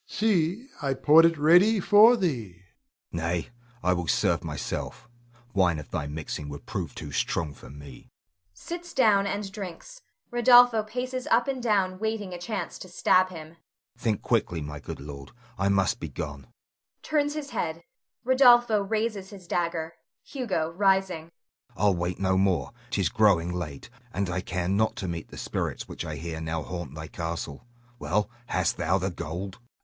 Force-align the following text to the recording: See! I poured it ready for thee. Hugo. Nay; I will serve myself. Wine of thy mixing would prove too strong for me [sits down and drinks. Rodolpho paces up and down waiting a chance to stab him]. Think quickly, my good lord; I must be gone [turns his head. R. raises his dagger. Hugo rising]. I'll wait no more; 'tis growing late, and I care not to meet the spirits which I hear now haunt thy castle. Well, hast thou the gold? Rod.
See! 0.07 0.67
I 0.81 0.95
poured 0.95 1.25
it 1.25 1.37
ready 1.37 1.79
for 1.79 2.17
thee. 2.17 2.53
Hugo. 2.53 2.63
Nay; 3.23 3.49
I 3.83 3.93
will 3.93 4.07
serve 4.07 4.43
myself. 4.43 5.07
Wine 5.53 5.77
of 5.77 5.91
thy 5.91 6.07
mixing 6.07 6.49
would 6.49 6.65
prove 6.65 6.95
too 6.95 7.11
strong 7.11 7.53
for 7.53 7.69
me 7.69 8.09
[sits 8.51 8.93
down 8.95 9.27
and 9.27 9.51
drinks. 9.51 10.01
Rodolpho 10.33 10.87
paces 10.87 11.27
up 11.27 11.47
and 11.47 11.61
down 11.61 11.99
waiting 11.99 12.33
a 12.33 12.39
chance 12.39 12.79
to 12.79 12.89
stab 12.89 13.29
him]. 13.29 13.57
Think 13.95 14.23
quickly, 14.23 14.59
my 14.59 14.79
good 14.79 14.99
lord; 14.99 15.33
I 15.55 15.69
must 15.69 15.99
be 15.99 16.09
gone 16.09 16.47
[turns 17.03 17.35
his 17.35 17.51
head. 17.51 17.83
R. 18.25 18.81
raises 18.83 19.29
his 19.29 19.45
dagger. 19.45 19.93
Hugo 20.23 20.71
rising]. 20.71 21.29
I'll 21.77 21.93
wait 21.93 22.17
no 22.17 22.39
more; 22.39 22.71
'tis 22.89 23.09
growing 23.09 23.53
late, 23.53 23.91
and 24.11 24.31
I 24.31 24.41
care 24.41 24.67
not 24.67 24.95
to 24.95 25.07
meet 25.07 25.27
the 25.27 25.37
spirits 25.37 25.87
which 25.87 26.03
I 26.03 26.15
hear 26.15 26.41
now 26.41 26.63
haunt 26.63 26.95
thy 26.95 27.05
castle. 27.05 27.67
Well, 27.99 28.31
hast 28.47 28.77
thou 28.77 28.97
the 28.97 29.11
gold? 29.11 29.57
Rod. 29.59 29.67